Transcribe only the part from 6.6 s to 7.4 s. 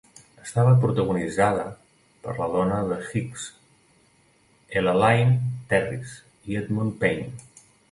Edmund Payne.